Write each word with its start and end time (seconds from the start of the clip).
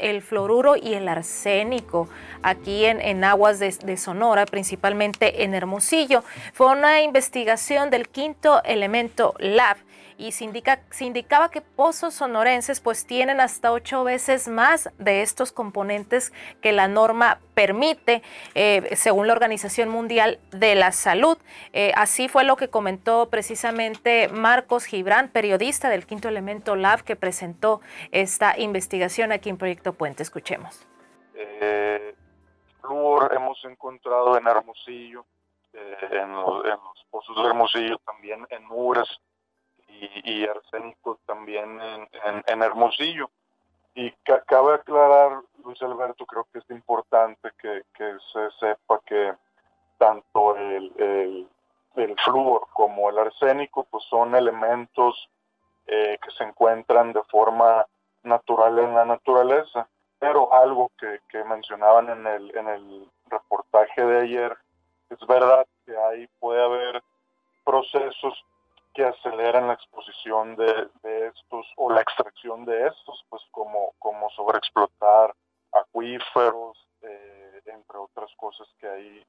el 0.00 0.22
fluoruro 0.22 0.76
y 0.76 0.94
el 0.94 1.08
arsénico 1.08 2.08
aquí 2.42 2.84
en, 2.84 3.24
aguas 3.24 3.58
de, 3.58 3.74
de, 3.84 3.96
Sonora, 3.96 4.46
principalmente 4.46 5.44
en 5.44 5.54
Hermosillo. 5.54 6.24
Fue 6.52 6.66
una 6.70 7.02
investigación 7.02 7.90
del 7.90 8.08
quinto 8.08 8.62
elemento 8.64 9.34
Lab 9.38 9.76
y 10.18 10.32
se, 10.32 10.44
indica, 10.44 10.80
se 10.90 11.04
indicaba 11.04 11.50
que 11.50 11.60
pozos 11.60 12.14
sonorenses 12.14 12.80
pues 12.80 13.06
tienen 13.06 13.40
hasta 13.40 13.72
ocho 13.72 14.04
veces 14.04 14.48
más 14.48 14.90
de 14.98 15.22
estos 15.22 15.52
componentes 15.52 16.32
que 16.60 16.72
la 16.72 16.88
norma 16.88 17.38
permite, 17.54 18.22
eh, 18.54 18.94
según 18.96 19.28
la 19.28 19.32
Organización 19.32 19.88
Mundial 19.88 20.40
de 20.50 20.74
la 20.74 20.92
Salud. 20.92 21.38
Eh, 21.72 21.92
así 21.94 22.28
fue 22.28 22.44
lo 22.44 22.56
que 22.56 22.68
comentó 22.68 23.30
precisamente 23.30 24.28
Marcos 24.28 24.84
Gibran, 24.84 25.28
periodista 25.28 25.88
del 25.88 26.04
Quinto 26.04 26.28
Elemento 26.28 26.74
Lab, 26.74 27.04
que 27.04 27.16
presentó 27.16 27.80
esta 28.10 28.58
investigación 28.58 29.30
aquí 29.32 29.48
en 29.48 29.56
Proyecto 29.56 29.92
Puente. 29.92 30.24
Escuchemos. 30.24 30.86
Eh, 31.34 32.14
hemos 33.32 33.64
encontrado 33.64 34.36
en 34.36 34.46
Hermosillo, 34.46 35.24
eh, 35.72 35.96
en, 36.10 36.32
los, 36.32 36.64
en, 36.64 36.70
los, 36.70 37.06
pozos 37.10 37.36
de 37.36 37.48
Hermosillo, 37.48 37.98
también 37.98 38.46
en 38.50 38.64
Muras, 38.64 39.08
y, 40.24 40.46
arsénico 40.46 41.18
también 41.26 41.80
en, 42.46 42.62
Hermosillo. 42.62 43.30
Y 43.94 44.12
cabe 44.46 44.74
aclarar, 44.74 45.40
Luis 45.64 45.80
Alberto, 45.82 46.24
creo 46.26 46.46
que 46.52 46.60
es 46.60 46.70
importante 46.70 47.50
que, 47.58 47.82
se 48.32 48.50
sepa 48.60 49.00
que 49.04 49.34
tanto 49.98 50.56
el, 50.56 50.92
el, 50.98 51.48
el, 51.96 52.16
flúor 52.20 52.68
como 52.72 53.10
el 53.10 53.18
arsénico 53.18 53.84
pues 53.90 54.04
son 54.04 54.36
elementos 54.36 55.28
eh, 55.88 56.16
que 56.22 56.30
se 56.30 56.44
encuentran 56.44 57.12
de 57.12 57.22
forma 57.24 57.86
natural 58.22 58.78
en 58.78 58.94
la 58.94 59.04
naturaleza. 59.04 59.88
Pero 60.20 60.52
algo 60.52 60.90
que, 60.98 61.20
que 61.28 61.42
mencionaban 61.44 62.08
en 62.10 62.26
el, 62.26 62.56
en 62.56 62.68
el 62.68 63.10
reportaje 63.26 64.04
de 64.04 64.20
ayer, 64.22 64.56
es 65.10 65.26
verdad 65.26 65.66
que 65.86 65.96
ahí 65.96 66.28
puede 66.38 66.62
haber 66.62 67.02
procesos 67.64 68.44
que 68.98 69.04
aceleran 69.04 69.68
la 69.68 69.74
exposición 69.74 70.56
de, 70.56 70.90
estos 71.28 71.66
o 71.76 71.88
la 71.88 72.00
extracción 72.00 72.64
de 72.64 72.88
estos, 72.88 73.24
pues 73.28 73.40
como, 73.52 73.94
como 74.00 74.28
sobreexplotar 74.30 75.32
acuíferos, 75.70 76.76
eh, 77.02 77.62
entre 77.66 77.96
otras 77.96 78.28
cosas 78.36 78.66
que 78.80 78.88
ahí 78.88 79.24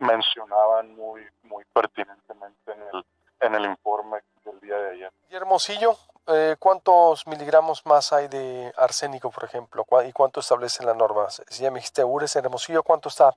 mencionaban 0.00 0.94
muy, 0.94 1.22
muy 1.44 1.64
pertinentemente 1.72 2.72
en 2.72 2.82
el, 2.82 3.06
en 3.40 3.54
el 3.54 3.64
informe 3.64 4.18
del 4.44 4.60
día 4.60 4.76
de 4.76 4.90
ayer. 4.90 5.12
Y 5.30 5.34
Hermosillo, 5.34 5.96
eh, 6.26 6.56
¿cuántos 6.58 7.26
miligramos 7.26 7.86
más 7.86 8.12
hay 8.12 8.28
de 8.28 8.70
arsénico, 8.76 9.30
por 9.30 9.44
ejemplo? 9.44 9.86
¿Y 10.06 10.12
cuánto 10.12 10.40
establece 10.40 10.84
la 10.84 10.92
norma? 10.92 11.30
Si 11.30 11.62
ya 11.62 11.70
me 11.70 11.76
dijiste 11.76 12.04
Ures, 12.04 12.36
Hermosillo, 12.36 12.82
¿cuánto 12.82 13.08
está 13.08 13.34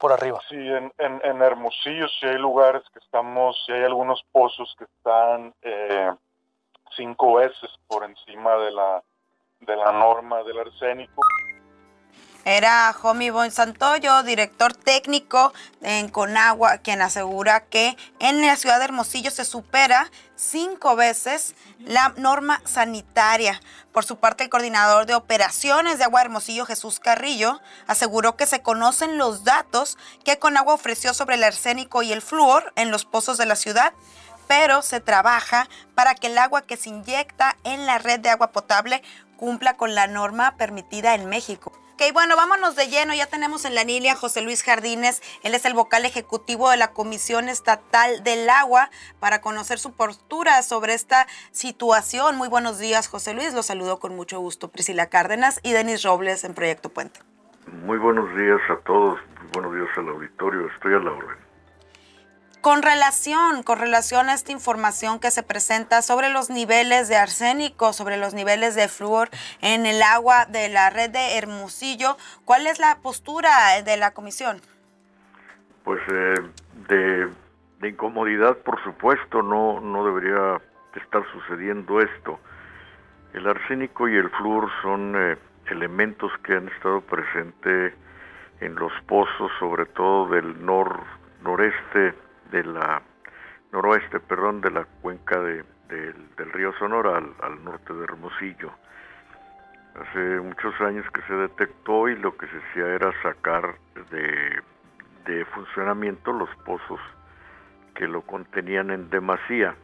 por 0.00 0.12
arriba. 0.12 0.40
Sí, 0.48 0.56
en, 0.56 0.90
en, 0.98 1.42
Hermosillo 1.42 2.08
sí 2.08 2.26
hay 2.26 2.38
lugares 2.38 2.82
que 2.92 2.98
estamos, 2.98 3.62
sí 3.66 3.72
hay 3.72 3.84
algunos 3.84 4.24
pozos 4.32 4.74
que 4.78 4.84
están 4.84 5.54
eh, 5.62 6.10
cinco 6.96 7.34
veces 7.34 7.70
por 7.86 8.04
encima 8.04 8.56
de 8.56 8.70
la, 8.72 9.02
de 9.60 9.76
la 9.76 9.92
norma 9.92 10.42
del 10.42 10.58
arsénico. 10.58 11.20
Era 12.44 12.92
Jomi 12.94 13.28
Bon 13.28 13.50
Santoyo, 13.50 14.22
director 14.22 14.74
técnico 14.74 15.52
en 15.82 16.08
Conagua, 16.08 16.78
quien 16.78 17.02
asegura 17.02 17.60
que 17.64 17.98
en 18.18 18.40
la 18.46 18.56
ciudad 18.56 18.78
de 18.78 18.86
Hermosillo 18.86 19.30
se 19.30 19.44
supera 19.44 20.10
cinco 20.36 20.96
veces 20.96 21.54
la 21.80 22.14
norma 22.16 22.62
sanitaria. 22.64 23.60
Por 23.92 24.06
su 24.06 24.16
parte, 24.16 24.44
el 24.44 24.50
coordinador 24.50 25.04
de 25.04 25.14
operaciones 25.14 25.98
de 25.98 26.04
Agua 26.04 26.22
Hermosillo, 26.22 26.64
Jesús 26.64 26.98
Carrillo, 26.98 27.60
aseguró 27.86 28.36
que 28.36 28.46
se 28.46 28.62
conocen 28.62 29.18
los 29.18 29.44
datos 29.44 29.98
que 30.24 30.38
Conagua 30.38 30.74
ofreció 30.74 31.12
sobre 31.12 31.34
el 31.34 31.44
arsénico 31.44 32.02
y 32.02 32.12
el 32.12 32.22
flúor 32.22 32.72
en 32.76 32.90
los 32.90 33.04
pozos 33.04 33.36
de 33.36 33.46
la 33.46 33.56
ciudad 33.56 33.92
pero 34.48 34.82
se 34.82 34.98
trabaja 34.98 35.68
para 35.94 36.16
que 36.16 36.26
el 36.26 36.36
agua 36.36 36.62
que 36.62 36.76
se 36.76 36.88
inyecta 36.88 37.56
en 37.62 37.86
la 37.86 37.98
red 37.98 38.18
de 38.18 38.30
agua 38.30 38.50
potable 38.50 39.00
cumpla 39.36 39.76
con 39.76 39.94
la 39.94 40.08
norma 40.08 40.56
permitida 40.56 41.14
en 41.14 41.28
México. 41.28 41.79
Ok, 42.00 42.14
bueno, 42.14 42.34
vámonos 42.34 42.76
de 42.76 42.88
lleno. 42.88 43.12
Ya 43.12 43.26
tenemos 43.26 43.66
en 43.66 43.74
la 43.74 43.84
línea 43.84 44.14
a 44.14 44.16
José 44.16 44.40
Luis 44.40 44.62
Jardines. 44.62 45.20
Él 45.42 45.54
es 45.54 45.66
el 45.66 45.74
vocal 45.74 46.06
ejecutivo 46.06 46.70
de 46.70 46.78
la 46.78 46.92
Comisión 46.92 47.50
Estatal 47.50 48.24
del 48.24 48.48
Agua 48.48 48.88
para 49.18 49.42
conocer 49.42 49.78
su 49.78 49.92
postura 49.92 50.62
sobre 50.62 50.94
esta 50.94 51.26
situación. 51.50 52.36
Muy 52.36 52.48
buenos 52.48 52.78
días, 52.78 53.06
José 53.06 53.34
Luis. 53.34 53.52
Lo 53.52 53.62
saludo 53.62 53.98
con 53.98 54.16
mucho 54.16 54.40
gusto. 54.40 54.68
Priscila 54.68 55.10
Cárdenas 55.10 55.60
y 55.62 55.72
Denis 55.72 56.02
Robles 56.02 56.42
en 56.44 56.54
Proyecto 56.54 56.88
Puente. 56.88 57.20
Muy 57.84 57.98
buenos 57.98 58.34
días 58.34 58.60
a 58.70 58.76
todos. 58.86 59.18
Muy 59.38 59.50
buenos 59.52 59.74
días 59.74 59.98
al 59.98 60.08
auditorio. 60.08 60.70
Estoy 60.74 60.94
a 60.94 61.00
la 61.00 61.10
orden. 61.10 61.49
Con 62.60 62.82
relación, 62.82 63.62
con 63.62 63.78
relación 63.78 64.28
a 64.28 64.34
esta 64.34 64.52
información 64.52 65.18
que 65.18 65.30
se 65.30 65.42
presenta 65.42 66.02
sobre 66.02 66.28
los 66.28 66.50
niveles 66.50 67.08
de 67.08 67.16
arsénico, 67.16 67.94
sobre 67.94 68.18
los 68.18 68.34
niveles 68.34 68.74
de 68.74 68.88
flúor 68.88 69.30
en 69.62 69.86
el 69.86 70.02
agua 70.02 70.44
de 70.44 70.68
la 70.68 70.90
red 70.90 71.08
de 71.08 71.38
Hermosillo, 71.38 72.18
¿cuál 72.44 72.66
es 72.66 72.78
la 72.78 72.98
postura 73.02 73.50
de 73.82 73.96
la 73.96 74.10
comisión? 74.10 74.60
Pues 75.84 76.02
eh, 76.12 76.34
de, 77.80 77.88
incomodidad, 77.88 78.58
por 78.58 78.82
supuesto, 78.84 79.40
no, 79.42 79.80
no 79.80 80.04
debería 80.04 80.60
estar 81.02 81.22
sucediendo 81.32 81.98
esto. 82.02 82.40
El 83.32 83.48
arsénico 83.48 84.06
y 84.06 84.16
el 84.16 84.28
flúor 84.28 84.68
son 84.82 85.14
eh, 85.16 85.38
elementos 85.70 86.30
que 86.44 86.56
han 86.56 86.68
estado 86.68 87.00
presentes 87.00 87.94
en 88.60 88.74
los 88.74 88.92
pozos, 89.06 89.50
sobre 89.58 89.86
todo 89.86 90.28
del 90.28 90.62
nor, 90.62 91.00
noreste 91.42 92.14
de 92.50 92.64
la 92.64 93.02
noroeste, 93.72 94.20
perdón, 94.20 94.60
de 94.60 94.70
la 94.70 94.84
cuenca 95.02 95.40
de, 95.40 95.64
del 95.88 96.52
río 96.52 96.72
Sonora 96.78 97.18
al, 97.18 97.64
norte 97.64 97.92
de 97.92 98.04
Hermosillo. 98.04 98.70
Hace 100.00 100.40
muchos 100.40 100.80
años 100.80 101.04
que 101.12 101.22
se 101.22 101.34
detectó 101.34 102.08
y 102.08 102.16
lo 102.16 102.36
que 102.36 102.46
se 102.46 102.58
hacía 102.58 102.86
era 102.94 103.12
sacar 103.22 103.74
de, 104.10 104.62
de 105.26 105.44
funcionamiento 105.46 106.32
los 106.32 106.48
pozos 106.64 107.00
que 107.94 108.06
lo 108.06 108.22
contenían 108.22 108.90
en 108.90 109.10
demasía. 109.10 109.74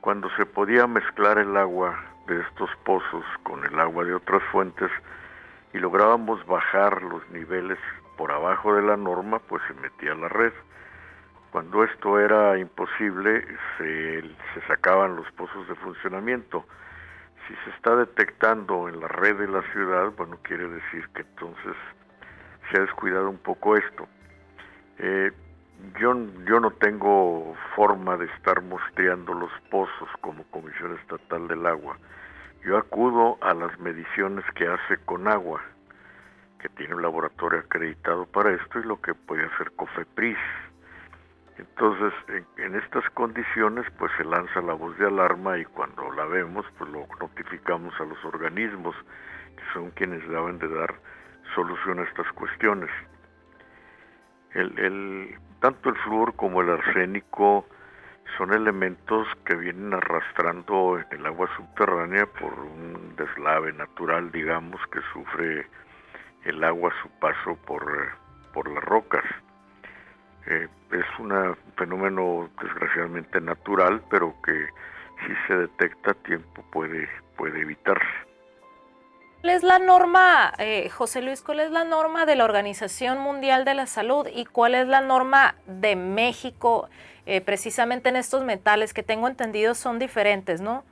Cuando 0.00 0.30
se 0.36 0.46
podía 0.46 0.86
mezclar 0.86 1.38
el 1.38 1.56
agua 1.56 1.98
de 2.28 2.40
estos 2.40 2.70
pozos 2.84 3.24
con 3.42 3.64
el 3.64 3.78
agua 3.78 4.04
de 4.04 4.14
otras 4.14 4.42
fuentes 4.52 4.90
y 5.72 5.78
lográbamos 5.78 6.44
bajar 6.46 7.02
los 7.02 7.28
niveles 7.30 7.78
por 8.16 8.32
abajo 8.32 8.74
de 8.74 8.82
la 8.82 8.96
norma, 8.96 9.38
pues 9.40 9.62
se 9.68 9.74
metía 9.74 10.14
la 10.14 10.28
red. 10.28 10.52
Cuando 11.56 11.84
esto 11.84 12.20
era 12.20 12.58
imposible, 12.58 13.42
se, 13.78 14.22
sacaban 14.68 15.16
los 15.16 15.26
pozos 15.32 15.66
de 15.66 15.74
funcionamiento. 15.76 16.66
Si 17.48 17.54
se 17.64 17.70
está 17.70 17.96
detectando 17.96 18.90
en 18.90 19.00
la 19.00 19.08
red 19.08 19.36
de 19.38 19.48
la 19.48 19.62
ciudad, 19.72 20.12
bueno, 20.18 20.36
quiere 20.42 20.68
decir 20.68 21.08
que 21.14 21.22
entonces 21.22 21.74
se 22.70 22.76
ha 22.76 22.82
descuidado 22.82 23.30
un 23.30 23.38
poco 23.38 23.74
esto. 23.74 24.06
Eh, 24.98 25.32
yo, 25.98 26.14
yo 26.46 26.60
no 26.60 26.72
tengo 26.72 27.56
forma 27.74 28.18
de 28.18 28.26
estar 28.26 28.60
mostreando 28.60 29.32
los 29.32 29.50
pozos 29.70 30.10
como 30.20 30.44
Comisión 30.50 30.94
Estatal 30.98 31.48
del 31.48 31.64
Agua. 31.64 31.96
Yo 32.66 32.76
acudo 32.76 33.38
a 33.40 33.54
las 33.54 33.80
mediciones 33.80 34.44
que 34.56 34.68
hace 34.68 34.98
con 35.06 35.26
agua, 35.26 35.62
que 36.60 36.68
tiene 36.68 36.96
un 36.96 37.00
laboratorio 37.00 37.60
acreditado 37.60 38.26
para 38.26 38.52
esto, 38.52 38.78
y 38.78 38.82
lo 38.82 39.00
que 39.00 39.14
puede 39.14 39.46
hacer 39.46 39.72
COFEPRIS, 39.72 40.36
entonces, 41.58 42.12
en, 42.58 42.74
estas 42.74 43.08
condiciones, 43.10 43.86
pues 43.98 44.12
se 44.18 44.24
lanza 44.24 44.60
la 44.60 44.74
voz 44.74 44.96
de 44.98 45.06
alarma 45.06 45.56
y 45.58 45.64
cuando 45.64 46.10
la 46.12 46.26
vemos, 46.26 46.66
pues 46.76 46.90
lo 46.90 47.06
notificamos 47.18 47.98
a 47.98 48.04
los 48.04 48.22
organismos, 48.24 48.94
que 49.56 49.62
son 49.72 49.90
quienes 49.92 50.26
deben 50.28 50.58
de 50.58 50.68
dar 50.68 50.94
solución 51.54 52.00
a 52.00 52.02
estas 52.02 52.30
cuestiones. 52.32 52.90
El, 54.52 55.38
tanto 55.60 55.88
el 55.88 55.96
flúor 55.96 56.34
como 56.36 56.60
el 56.60 56.70
arsénico 56.70 57.66
son 58.36 58.52
elementos 58.52 59.26
que 59.46 59.54
vienen 59.54 59.94
arrastrando 59.94 60.98
en 60.98 61.20
el 61.20 61.26
agua 61.26 61.48
subterránea 61.56 62.26
por 62.26 62.52
un 62.52 63.14
deslave 63.16 63.72
natural, 63.72 64.30
digamos, 64.30 64.80
que 64.88 65.00
sufre 65.12 65.66
el 66.44 66.62
agua 66.64 66.90
a 66.90 67.02
su 67.02 67.08
paso 67.18 67.56
por, 67.66 67.86
por 68.52 68.68
las 68.70 68.84
rocas. 68.84 69.24
Eh, 70.48 70.68
es 70.92 71.04
un 71.18 71.56
fenómeno 71.76 72.48
desgraciadamente 72.62 73.40
natural, 73.40 74.02
pero 74.10 74.34
que 74.44 74.66
si 75.26 75.34
se 75.46 75.54
detecta 75.56 76.12
a 76.12 76.14
tiempo 76.14 76.62
puede, 76.70 77.08
puede 77.36 77.60
evitarse. 77.60 78.06
¿Cuál 79.40 79.54
es 79.54 79.62
la 79.62 79.78
norma, 79.78 80.52
eh, 80.58 80.88
José 80.88 81.22
Luis, 81.22 81.42
cuál 81.42 81.60
es 81.60 81.70
la 81.70 81.84
norma 81.84 82.26
de 82.26 82.36
la 82.36 82.44
Organización 82.44 83.18
Mundial 83.18 83.64
de 83.64 83.74
la 83.74 83.86
Salud 83.86 84.26
y 84.32 84.44
cuál 84.44 84.74
es 84.74 84.88
la 84.88 85.00
norma 85.00 85.54
de 85.66 85.94
México 85.94 86.88
eh, 87.26 87.40
precisamente 87.40 88.08
en 88.08 88.16
estos 88.16 88.44
metales 88.44 88.94
que 88.94 89.02
tengo 89.02 89.26
entendido 89.26 89.74
son 89.74 89.98
diferentes, 89.98 90.60
¿no? 90.60 90.84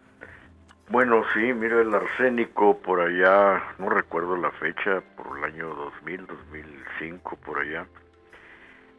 Bueno, 0.89 1.23
sí, 1.33 1.53
mira, 1.53 1.81
el 1.81 1.95
arsénico 1.95 2.77
por 2.79 3.01
allá, 3.01 3.63
no 3.79 3.89
recuerdo 3.89 4.37
la 4.37 4.51
fecha, 4.53 5.01
por 5.17 5.39
el 5.39 5.45
año 5.45 5.75
2000, 5.75 6.27
2005, 6.27 7.37
por 7.37 7.61
allá, 7.61 7.87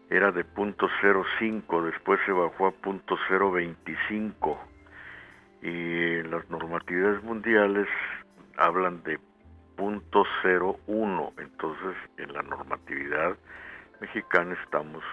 era 0.09 0.31
de 0.31 0.45
.05, 0.45 1.83
después 1.83 2.19
se 2.25 2.31
bajó 2.31 2.67
a 2.67 2.73
.025 2.81 4.57
y 5.61 6.21
las 6.23 6.49
normatividades 6.49 7.23
mundiales 7.23 7.87
hablan 8.57 9.01
de 9.03 9.19
.01, 9.77 11.33
entonces 11.37 11.95
en 12.17 12.33
la 12.33 12.41
normatividad 12.43 13.35
mexicana 13.99 14.55
estamos 14.63 15.03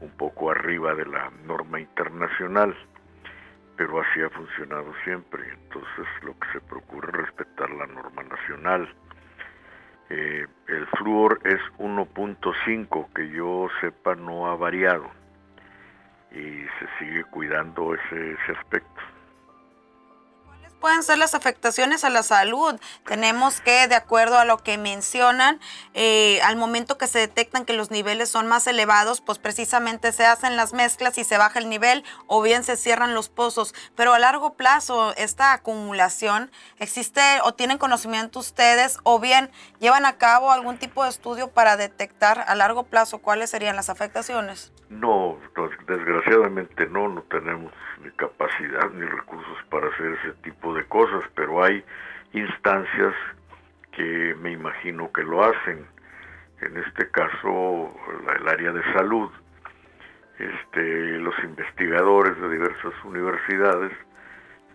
un 0.00 0.10
poco 0.10 0.50
arriba 0.50 0.94
de 0.94 1.06
la 1.06 1.30
norma 1.44 1.80
internacional, 1.80 2.74
pero 3.76 4.00
así 4.00 4.22
ha 4.22 4.30
funcionado 4.30 4.92
siempre, 5.04 5.42
entonces 5.50 6.06
lo 6.22 6.38
que 6.38 6.52
se 6.52 6.60
procura 6.62 7.08
es 7.08 7.14
respetar 7.26 7.70
la 7.70 7.86
norma 7.86 8.22
nacional. 8.22 8.88
Eh, 10.10 10.46
el 10.68 10.86
flúor 10.98 11.40
es 11.44 11.60
1.5, 11.78 13.12
que 13.12 13.28
yo 13.30 13.68
sepa 13.80 14.14
no 14.14 14.46
ha 14.46 14.56
variado. 14.56 15.10
Y 16.30 16.62
se 16.78 16.88
sigue 16.98 17.24
cuidando 17.24 17.94
ese, 17.94 18.32
ese 18.32 18.52
aspecto 18.52 19.00
pueden 20.80 21.02
ser 21.02 21.18
las 21.18 21.34
afectaciones 21.34 22.04
a 22.04 22.10
la 22.10 22.22
salud. 22.22 22.78
Tenemos 23.06 23.60
que, 23.60 23.88
de 23.88 23.94
acuerdo 23.94 24.38
a 24.38 24.44
lo 24.44 24.58
que 24.58 24.78
mencionan, 24.78 25.60
eh, 25.94 26.40
al 26.42 26.56
momento 26.56 26.98
que 26.98 27.06
se 27.06 27.18
detectan 27.18 27.64
que 27.64 27.72
los 27.72 27.90
niveles 27.90 28.28
son 28.28 28.46
más 28.46 28.66
elevados, 28.66 29.20
pues 29.20 29.38
precisamente 29.38 30.12
se 30.12 30.26
hacen 30.26 30.56
las 30.56 30.72
mezclas 30.72 31.18
y 31.18 31.24
se 31.24 31.38
baja 31.38 31.58
el 31.58 31.68
nivel 31.68 32.04
o 32.26 32.42
bien 32.42 32.64
se 32.64 32.76
cierran 32.76 33.14
los 33.14 33.28
pozos. 33.28 33.74
Pero 33.96 34.14
a 34.14 34.18
largo 34.18 34.54
plazo, 34.54 35.14
esta 35.16 35.52
acumulación 35.52 36.50
existe 36.78 37.20
o 37.42 37.52
tienen 37.52 37.78
conocimiento 37.78 38.40
ustedes 38.40 38.98
o 39.02 39.18
bien 39.18 39.50
llevan 39.80 40.06
a 40.06 40.16
cabo 40.16 40.52
algún 40.52 40.78
tipo 40.78 41.04
de 41.04 41.10
estudio 41.10 41.48
para 41.50 41.76
detectar 41.76 42.44
a 42.46 42.54
largo 42.54 42.84
plazo 42.84 43.18
cuáles 43.18 43.50
serían 43.50 43.76
las 43.76 43.90
afectaciones. 43.90 44.72
No, 44.90 45.38
desgraciadamente 45.86 46.86
no, 46.86 47.08
no 47.08 47.22
tenemos 47.22 47.72
ni 48.02 48.10
capacidad 48.12 48.90
ni 48.90 49.04
recursos 49.04 49.58
para 49.68 49.88
hacer 49.88 50.18
ese 50.22 50.32
tipo 50.42 50.74
de 50.74 50.84
cosas, 50.84 51.24
pero 51.34 51.62
hay 51.62 51.84
instancias 52.32 53.14
que 53.92 54.34
me 54.40 54.52
imagino 54.52 55.12
que 55.12 55.22
lo 55.22 55.44
hacen. 55.44 55.86
En 56.62 56.76
este 56.78 57.10
caso, 57.10 57.94
el 58.40 58.48
área 58.48 58.72
de 58.72 58.82
salud, 58.94 59.30
este, 60.38 61.18
los 61.18 61.38
investigadores 61.44 62.40
de 62.40 62.48
diversas 62.48 62.94
universidades 63.04 63.92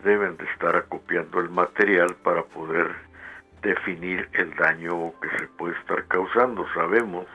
deben 0.03 0.37
de 0.37 0.45
estar 0.45 0.75
acopiando 0.75 1.39
el 1.39 1.49
material 1.49 2.15
para 2.23 2.43
poder 2.43 2.93
definir 3.61 4.29
el 4.33 4.53
daño 4.55 5.13
que 5.21 5.29
se 5.39 5.47
puede 5.47 5.75
estar 5.79 6.05
causando. 6.07 6.67
Sabemos 6.73 7.25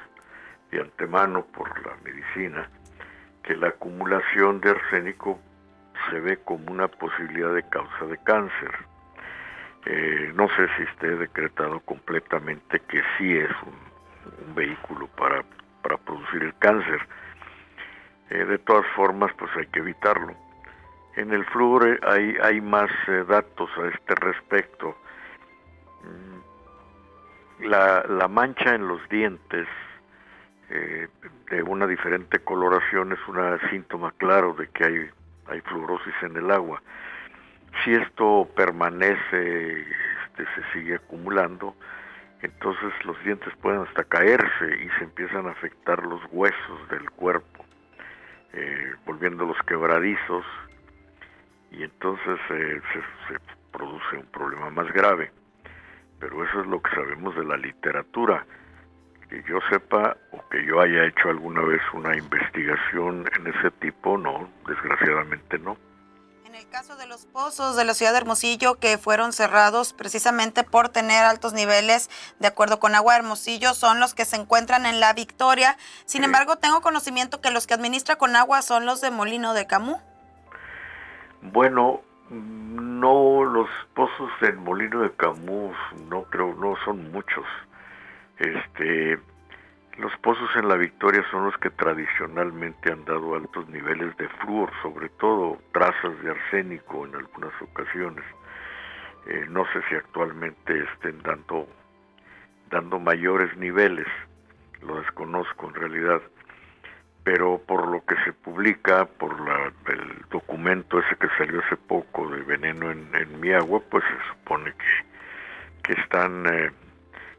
de 0.71 0.81
antemano 0.81 1.45
por 1.47 1.69
la 1.87 1.97
medicina 2.05 2.69
que 3.43 3.57
la 3.57 3.69
acumulación 3.69 4.61
de 4.61 4.71
arsénico 4.71 5.39
se 6.11 6.21
ve 6.21 6.37
como 6.45 6.71
una 6.71 6.89
posibilidad 6.89 7.55
de 7.55 7.67
causa 7.69 8.05
de 8.05 8.19
cáncer. 8.19 8.71
Eh, 9.87 10.33
no 10.35 10.49
sé 10.49 10.69
si 10.77 10.83
esté 10.83 11.17
decretado 11.17 11.81
completamente 11.81 12.81
que 12.81 13.03
sí 13.17 13.39
es 13.39 13.51
un, 13.65 13.89
vehículo 14.55 15.07
para, 15.17 15.43
para, 15.83 15.97
producir 15.97 16.43
el 16.43 16.55
cáncer. 16.59 17.01
Eh, 18.29 18.45
de 18.45 18.59
todas 18.59 18.85
formas, 18.95 19.33
pues 19.39 19.51
hay 19.57 19.67
que 19.69 19.79
evitarlo. 19.79 20.35
En 21.17 21.33
el 21.33 21.47
flúor 21.47 21.99
hay, 22.07 22.37
hay 22.43 22.61
más 22.61 22.91
eh, 23.07 23.25
datos 23.27 23.71
a 23.79 23.87
este 23.89 24.15
respecto. 24.17 24.95
Mm, 26.05 27.65
la, 27.69 28.05
la 28.07 28.29
mancha 28.29 28.75
en 28.75 28.87
los 28.87 29.01
dientes 29.09 29.67
de 30.69 31.63
una 31.63 31.87
diferente 31.87 32.39
coloración 32.41 33.13
es 33.13 33.19
un 33.27 33.39
síntoma 33.71 34.13
claro 34.19 34.53
de 34.53 34.69
que 34.69 34.85
hay 34.85 35.11
hay 35.49 35.61
fluorosis 35.63 36.15
en 36.23 36.37
el 36.37 36.51
agua. 36.51 36.83
Si 37.83 37.93
esto 37.93 38.49
permanece, 38.55 39.81
este, 39.81 40.45
se 40.55 40.73
sigue 40.73 40.97
acumulando, 40.97 41.75
entonces 42.43 42.93
los 43.05 43.23
dientes 43.25 43.53
pueden 43.61 43.83
hasta 43.83 44.05
caerse 44.05 44.85
y 44.85 44.89
se 44.99 45.05
empiezan 45.05 45.47
a 45.47 45.51
afectar 45.51 46.03
los 46.05 46.21
huesos 46.31 46.89
del 46.91 47.11
cuerpo, 47.11 47.65
eh, 48.53 48.95
volviéndolos 49.07 49.57
quebradizos, 49.67 50.45
y 51.71 51.83
entonces 51.83 52.39
eh, 52.51 52.81
se, 52.93 53.01
se 53.33 53.41
produce 53.73 54.17
un 54.17 54.27
problema 54.27 54.71
más 54.71 54.91
grave. 54.93 55.31
Pero 56.21 56.45
eso 56.45 56.63
es 56.63 56.67
lo 56.67 56.83
que 56.83 56.91
sabemos 56.95 57.37
de 57.37 57.45
la 57.45 57.57
literatura 57.57 58.45
que 59.29 59.43
yo 59.49 59.59
sepa 59.71 60.17
o 60.33 60.49
que 60.49 60.65
yo 60.67 60.81
haya 60.81 61.07
hecho 61.07 61.29
alguna 61.29 61.61
vez 61.63 61.81
una 61.93 62.17
investigación 62.17 63.29
en 63.37 63.47
ese 63.47 63.71
tipo, 63.73 64.17
no, 64.17 64.49
desgraciadamente 64.67 65.59
no. 65.59 65.77
En 66.45 66.55
el 66.55 66.69
caso 66.69 66.97
de 66.97 67.07
los 67.07 67.27
pozos 67.27 67.77
de 67.77 67.85
la 67.85 67.93
ciudad 67.95 68.13
de 68.13 68.19
Hermosillo 68.19 68.77
que 68.77 68.97
fueron 68.97 69.33
cerrados 69.33 69.93
precisamente 69.93 70.65
por 70.65 70.89
tener 70.89 71.25
altos 71.25 71.53
niveles, 71.53 72.09
de 72.39 72.49
acuerdo 72.49 72.81
con 72.81 72.95
Agua 72.95 73.17
Hermosillo, 73.17 73.75
son 73.75 74.01
los 74.01 74.15
que 74.15 74.25
se 74.25 74.37
encuentran 74.37 74.87
en 74.87 74.99
La 74.99 75.13
Victoria. 75.13 75.77
Sin 76.07 76.25
embargo, 76.25 76.57
tengo 76.57 76.81
conocimiento 76.81 77.41
que 77.41 77.51
los 77.51 77.67
que 77.67 77.75
administra 77.75 78.17
con 78.17 78.35
agua 78.35 78.63
son 78.63 78.87
los 78.87 79.01
de 79.03 79.11
Molino 79.11 79.53
de 79.53 79.67
Camú. 79.67 80.01
Bueno, 81.43 82.01
no, 82.31 83.45
los 83.45 83.69
pozos 83.95 84.31
del 84.41 84.57
Molino 84.57 85.01
de 85.01 85.13
Camus 85.13 85.77
no 86.09 86.25
creo, 86.25 86.55
no 86.55 86.75
son 86.85 87.13
muchos. 87.13 87.45
Este, 88.39 89.19
los 89.99 90.17
pozos 90.19 90.49
en 90.55 90.69
la 90.69 90.77
Victoria 90.77 91.25
son 91.31 91.47
los 91.47 91.59
que 91.59 91.71
tradicionalmente 91.71 92.93
han 92.93 93.05
dado 93.05 93.35
altos 93.35 93.69
niveles 93.69 94.17
de 94.17 94.29
flúor, 94.29 94.71
sobre 94.81 95.09
todo 95.09 95.59
trazas 95.73 96.23
de 96.23 96.31
arsénico 96.31 97.05
en 97.05 97.17
algunas 97.17 97.53
ocasiones. 97.61 98.25
Eh, 99.27 99.47
no 99.51 99.65
sé 99.73 99.83
si 99.89 99.97
actualmente 99.97 100.85
estén 100.95 101.21
dando, 101.23 101.67
dando 102.71 103.01
mayores 103.01 103.55
niveles, 103.57 104.07
lo 104.83 105.01
desconozco 105.01 105.69
en 105.69 105.75
realidad, 105.75 106.23
pero 107.25 107.61
por 107.67 107.89
lo 107.89 108.05
que 108.07 108.15
se 108.25 108.33
publica, 108.33 109.05
por 109.05 109.41
la, 109.41 109.73
el 109.93 110.25
documento 110.31 111.01
ese 111.01 111.17
que 111.17 111.29
salió 111.37 111.61
hace 111.61 111.77
poco 111.77 112.29
de 112.31 112.41
veneno 112.43 112.93
en, 112.93 113.41
mi 113.41 113.53
agua, 113.53 113.83
pues 113.91 114.05
se 114.05 114.29
supone 114.29 114.73
que, 115.83 115.93
están... 116.01 116.47
Eh, 116.47 116.71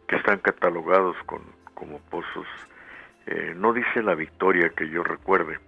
que 0.10 0.16
están 0.16 0.40
catalogados 0.40 1.16
con, 1.28 1.42
como 1.76 2.00
pozos. 2.10 2.48
Eh, 3.28 3.54
no 3.56 3.72
dice 3.74 4.02
la 4.02 4.16
Victoria 4.16 4.70
que 4.70 4.90
yo 4.90 5.04
recuerde, 5.04 5.60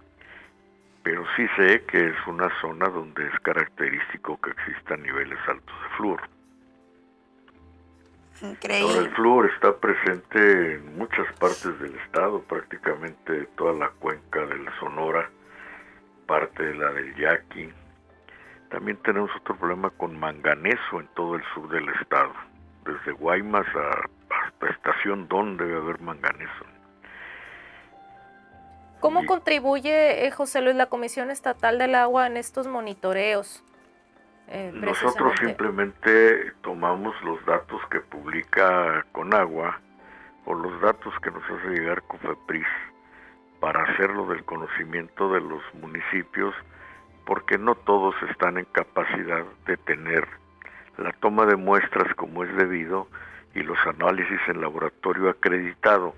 pero 1.04 1.24
sí 1.36 1.46
sé 1.56 1.84
que 1.84 2.08
es 2.08 2.26
una 2.26 2.50
zona 2.60 2.88
donde 2.88 3.26
es 3.28 3.40
característico 3.40 4.40
que 4.40 4.50
existan 4.50 5.02
niveles 5.02 5.38
altos 5.46 5.74
de 5.82 5.96
flúor. 5.96 6.20
Increíble. 8.42 8.98
el 8.98 9.10
flúor 9.10 9.48
está 9.54 9.76
presente 9.76 10.74
en 10.74 10.98
muchas 10.98 11.32
partes 11.38 11.78
del 11.78 11.94
estado, 11.94 12.42
prácticamente 12.42 13.46
toda 13.54 13.72
la 13.74 13.90
cuenca 13.90 14.44
del 14.46 14.68
Sonora, 14.80 15.30
parte 16.26 16.64
de 16.64 16.74
la 16.74 16.90
del 16.92 17.14
Yaqui. 17.14 17.70
También 18.70 18.96
tenemos 19.04 19.30
otro 19.36 19.54
problema 19.54 19.90
con 19.90 20.18
manganeso 20.18 20.98
en 20.98 21.06
todo 21.14 21.36
el 21.36 21.44
sur 21.54 21.68
del 21.68 21.88
estado, 21.90 22.32
desde 22.84 23.12
Guaymas 23.12 23.66
a 23.76 24.08
estación 24.70 25.28
Don 25.28 25.56
debe 25.56 25.76
haber 25.76 26.00
manganeso. 26.00 26.64
¿Cómo 29.00 29.26
contribuye, 29.26 30.26
eh, 30.26 30.30
José 30.30 30.62
Luis, 30.62 30.76
la 30.76 30.86
Comisión 30.86 31.30
Estatal 31.30 31.76
del 31.78 31.96
Agua 31.96 32.28
en 32.28 32.36
estos 32.36 32.68
monitoreos? 32.68 33.64
Eh, 34.46 34.70
Nosotros 34.72 35.32
simplemente 35.40 36.52
tomamos 36.62 37.14
los 37.22 37.44
datos 37.44 37.80
que 37.90 37.98
publica 38.00 39.04
Conagua 39.10 39.80
o 40.44 40.54
los 40.54 40.80
datos 40.80 41.12
que 41.20 41.32
nos 41.32 41.42
hace 41.42 41.68
llegar 41.70 42.02
COFEPRIS 42.02 42.66
para 43.58 43.82
hacerlo 43.82 44.26
del 44.26 44.44
conocimiento 44.44 45.32
de 45.32 45.40
los 45.40 45.62
municipios, 45.74 46.54
porque 47.26 47.58
no 47.58 47.74
todos 47.74 48.14
están 48.30 48.58
en 48.58 48.66
capacidad 48.66 49.44
de 49.66 49.76
tener 49.78 50.28
la 50.96 51.12
toma 51.14 51.46
de 51.46 51.56
muestras 51.56 52.14
como 52.14 52.44
es 52.44 52.54
debido 52.56 53.08
y 53.54 53.62
los 53.62 53.78
análisis 53.86 54.40
en 54.48 54.60
laboratorio 54.60 55.30
acreditado. 55.30 56.14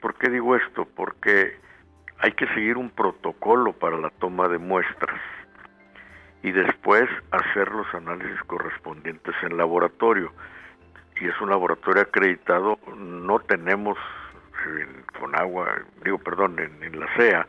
¿Por 0.00 0.14
qué 0.14 0.30
digo 0.30 0.56
esto? 0.56 0.86
Porque 0.96 1.56
hay 2.18 2.32
que 2.32 2.46
seguir 2.48 2.76
un 2.76 2.90
protocolo 2.90 3.72
para 3.72 3.96
la 3.96 4.10
toma 4.10 4.48
de 4.48 4.58
muestras 4.58 5.20
y 6.42 6.52
después 6.52 7.08
hacer 7.30 7.70
los 7.72 7.92
análisis 7.94 8.40
correspondientes 8.46 9.34
en 9.42 9.56
laboratorio. 9.56 10.32
Y 11.20 11.26
es 11.26 11.40
un 11.40 11.50
laboratorio 11.50 12.02
acreditado, 12.02 12.78
no 12.96 13.40
tenemos 13.40 13.98
en 14.66 15.02
Conagua, 15.18 15.82
digo, 16.04 16.18
perdón, 16.18 16.58
en, 16.58 16.98
la 16.98 17.06
CEA, 17.16 17.46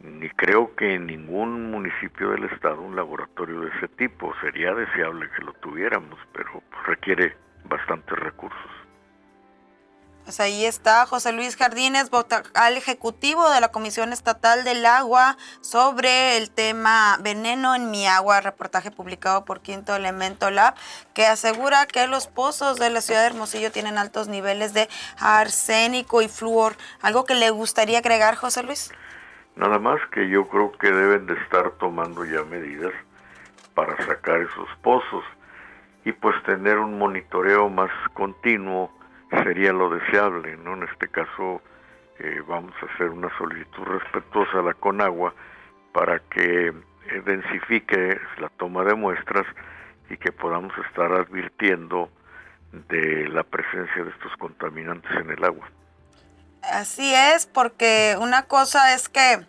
ni 0.00 0.28
creo 0.30 0.74
que 0.74 0.94
en 0.94 1.06
ningún 1.06 1.70
municipio 1.70 2.30
del 2.30 2.44
estado 2.44 2.80
un 2.80 2.96
laboratorio 2.96 3.60
de 3.60 3.70
ese 3.76 3.88
tipo. 3.88 4.34
Sería 4.40 4.74
deseable 4.74 5.28
que 5.36 5.44
lo 5.44 5.52
tuviéramos, 5.54 6.18
pero 6.32 6.62
requiere 6.86 7.34
bastantes 7.64 8.18
recursos. 8.18 8.70
Pues 10.24 10.38
ahí 10.38 10.64
está 10.64 11.06
José 11.06 11.32
Luis 11.32 11.56
Jardines, 11.56 12.10
vocal 12.10 12.76
ejecutivo 12.76 13.50
de 13.50 13.60
la 13.60 13.72
Comisión 13.72 14.12
Estatal 14.12 14.62
del 14.62 14.86
Agua 14.86 15.36
sobre 15.60 16.36
el 16.36 16.52
tema 16.52 17.18
veneno 17.20 17.74
en 17.74 17.90
mi 17.90 18.06
agua, 18.06 18.40
reportaje 18.40 18.92
publicado 18.92 19.44
por 19.44 19.60
Quinto 19.60 19.96
Elemento 19.96 20.50
Lab, 20.50 20.74
que 21.14 21.26
asegura 21.26 21.86
que 21.86 22.06
los 22.06 22.28
pozos 22.28 22.78
de 22.78 22.90
la 22.90 23.00
ciudad 23.00 23.22
de 23.22 23.28
Hermosillo 23.28 23.72
tienen 23.72 23.98
altos 23.98 24.28
niveles 24.28 24.72
de 24.72 24.88
arsénico 25.18 26.22
y 26.22 26.28
flúor. 26.28 26.76
¿Algo 27.00 27.24
que 27.24 27.34
le 27.34 27.50
gustaría 27.50 27.98
agregar, 27.98 28.36
José 28.36 28.62
Luis? 28.62 28.92
Nada 29.56 29.80
más 29.80 30.00
que 30.12 30.28
yo 30.28 30.46
creo 30.48 30.70
que 30.72 30.92
deben 30.92 31.26
de 31.26 31.34
estar 31.34 31.72
tomando 31.72 32.24
ya 32.24 32.44
medidas 32.44 32.92
para 33.74 33.96
sacar 34.06 34.42
esos 34.42 34.68
pozos 34.80 35.24
y 36.04 36.12
pues 36.12 36.34
tener 36.44 36.78
un 36.78 36.98
monitoreo 36.98 37.68
más 37.68 37.90
continuo 38.14 38.90
sería 39.44 39.72
lo 39.72 39.90
deseable, 39.90 40.56
¿no? 40.56 40.74
En 40.74 40.84
este 40.84 41.08
caso 41.08 41.60
eh, 42.18 42.42
vamos 42.46 42.74
a 42.82 42.92
hacer 42.92 43.10
una 43.10 43.28
solicitud 43.38 43.84
respetuosa 43.84 44.58
a 44.58 44.62
la 44.62 44.74
Conagua 44.74 45.34
para 45.92 46.18
que 46.18 46.68
eh, 46.68 47.22
densifique 47.24 48.20
la 48.38 48.48
toma 48.58 48.84
de 48.84 48.94
muestras 48.94 49.46
y 50.08 50.16
que 50.16 50.32
podamos 50.32 50.72
estar 50.88 51.12
advirtiendo 51.12 52.10
de 52.72 53.28
la 53.28 53.42
presencia 53.42 54.04
de 54.04 54.10
estos 54.10 54.36
contaminantes 54.38 55.10
en 55.12 55.30
el 55.30 55.44
agua. 55.44 55.68
Así 56.62 57.14
es, 57.14 57.46
porque 57.46 58.16
una 58.20 58.42
cosa 58.42 58.94
es 58.94 59.08
que 59.08 59.40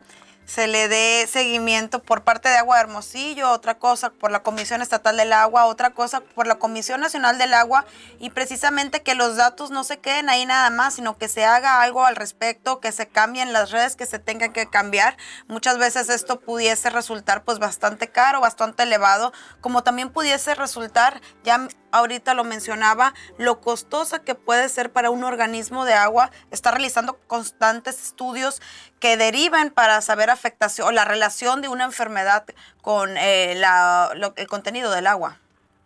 se 0.45 0.67
le 0.67 0.87
dé 0.87 1.27
seguimiento 1.27 2.01
por 2.01 2.23
parte 2.23 2.49
de 2.49 2.57
Agua 2.57 2.79
Hermosillo, 2.79 3.51
otra 3.51 3.77
cosa 3.77 4.09
por 4.09 4.31
la 4.31 4.43
Comisión 4.43 4.81
Estatal 4.81 5.15
del 5.17 5.33
Agua, 5.33 5.65
otra 5.65 5.91
cosa 5.91 6.21
por 6.21 6.47
la 6.47 6.55
Comisión 6.55 6.99
Nacional 6.99 7.37
del 7.37 7.53
Agua 7.53 7.85
y 8.19 8.31
precisamente 8.31 9.01
que 9.01 9.15
los 9.15 9.35
datos 9.35 9.71
no 9.71 9.83
se 9.83 9.99
queden 9.99 10.29
ahí 10.29 10.45
nada 10.45 10.69
más, 10.69 10.95
sino 10.95 11.17
que 11.17 11.27
se 11.27 11.45
haga 11.45 11.81
algo 11.81 12.05
al 12.05 12.15
respecto, 12.15 12.79
que 12.79 12.91
se 12.91 13.07
cambien 13.07 13.53
las 13.53 13.71
redes 13.71 13.95
que 13.95 14.05
se 14.05 14.19
tengan 14.19 14.51
que 14.51 14.69
cambiar. 14.69 15.15
Muchas 15.47 15.77
veces 15.77 16.09
esto 16.09 16.39
pudiese 16.39 16.89
resultar 16.89 17.43
pues 17.43 17.59
bastante 17.59 18.09
caro, 18.09 18.41
bastante 18.41 18.83
elevado, 18.83 19.31
como 19.61 19.83
también 19.83 20.09
pudiese 20.09 20.55
resultar, 20.55 21.21
ya 21.43 21.67
ahorita 21.91 22.33
lo 22.33 22.43
mencionaba, 22.43 23.13
lo 23.37 23.61
costosa 23.61 24.19
que 24.19 24.35
puede 24.35 24.69
ser 24.69 24.91
para 24.91 25.09
un 25.09 25.23
organismo 25.23 25.85
de 25.85 25.93
agua 25.93 26.31
estar 26.49 26.73
realizando 26.73 27.19
constantes 27.27 28.01
estudios 28.01 28.61
que 28.99 29.17
deriven 29.17 29.71
para 29.71 30.01
saber 30.01 30.29
afectación 30.33 30.87
o 30.87 30.91
la 30.91 31.05
relación 31.05 31.61
de 31.61 31.67
una 31.67 31.85
enfermedad 31.85 32.45
con 32.81 33.17
eh, 33.17 33.53
el 33.53 34.47
contenido 34.47 34.91
del 34.91 35.07
agua. 35.07 35.37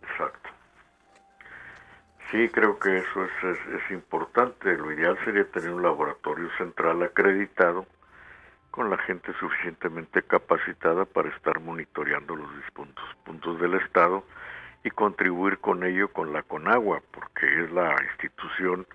Exacto. 0.02 0.50
Sí, 2.30 2.48
creo 2.48 2.78
que 2.78 2.98
eso 2.98 3.24
es, 3.24 3.90
importante. 3.90 4.76
Lo 4.76 4.92
ideal 4.92 5.16
sería 5.24 5.44
tener 5.50 5.70
un 5.70 5.82
laboratorio 5.82 6.48
central 6.58 7.02
acreditado 7.02 7.86
con 8.72 8.90
la 8.90 8.98
gente 8.98 9.32
suficientemente 9.38 10.22
capacitada 10.22 11.04
para 11.04 11.28
estar 11.30 11.60
monitoreando 11.60 12.34
los 12.34 12.56
distintos 12.56 13.04
puntos 13.24 13.60
del 13.60 13.74
Estado 13.74 14.24
y 14.82 14.90
contribuir 14.90 15.58
con 15.58 15.84
ello 15.84 16.12
con 16.12 16.32
la 16.32 16.42
Conagua, 16.42 17.00
porque 17.12 17.46
es 17.64 17.70
la 17.70 17.94
institución 18.10 18.86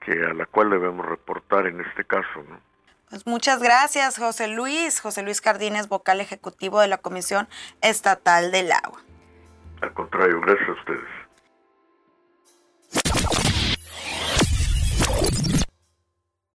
que 0.00 0.12
a 0.24 0.34
la 0.34 0.46
cual 0.46 0.70
debemos 0.70 1.06
reportar 1.06 1.66
en 1.66 1.80
este 1.80 2.04
caso, 2.04 2.44
¿no? 2.48 2.73
Pues 3.14 3.28
muchas 3.28 3.62
gracias, 3.62 4.18
José 4.18 4.48
Luis. 4.48 4.98
José 4.98 5.22
Luis 5.22 5.40
Cardines, 5.40 5.88
vocal 5.88 6.20
ejecutivo 6.20 6.80
de 6.80 6.88
la 6.88 6.98
Comisión 6.98 7.46
Estatal 7.80 8.50
del 8.50 8.72
Agua. 8.72 9.00
Al 9.82 9.94
contrario, 9.94 10.40
gracias 10.40 10.68
a 10.68 10.72
ustedes. 10.72 11.23